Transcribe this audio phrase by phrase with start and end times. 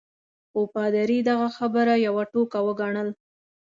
[0.51, 3.09] خو پادري دغه خبره یوه ټوکه وګڼل.